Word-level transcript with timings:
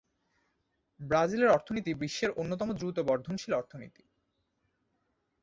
ব্রাজিলের 0.99 1.49
অর্থনীতি 1.49 1.91
বিশ্বের 1.93 2.31
অন্যতম 2.31 2.69
দ্রুত 2.71 2.97
বর্ধনশীল 2.99 3.53
অর্থনীতি। 3.53 4.03